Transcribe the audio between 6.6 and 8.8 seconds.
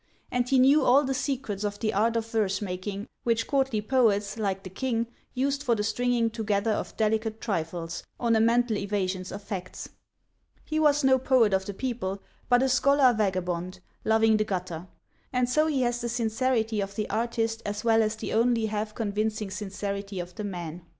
of delicate trifles, ornamental